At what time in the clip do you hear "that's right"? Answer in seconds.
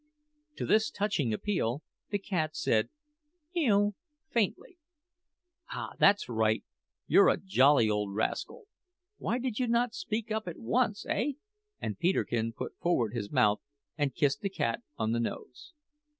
5.99-6.63